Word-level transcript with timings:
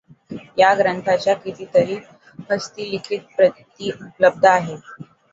या 0.57 0.73
ग्रंथाच्या 0.73 1.33
कितीतरी 1.33 1.95
हस्तलिखित 2.49 3.35
प्रती 3.37 3.91
उपलब्ध 3.91 4.45
आहेत. 4.45 5.03